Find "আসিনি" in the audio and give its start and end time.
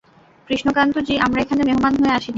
2.17-2.29